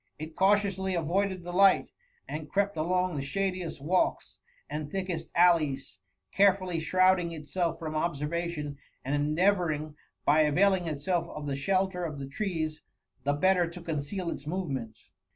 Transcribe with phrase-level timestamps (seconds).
[0.17, 1.91] It cautiously avoided the light,
[2.27, 5.99] and crept along the shadiest walks and thickest allies,
[6.31, 9.93] carefully shrouding itself from observation, and endeavourtog,
[10.25, 12.77] by availing itself of the shelter of the trees^
[13.25, 15.11] the better to oHiceal its movements.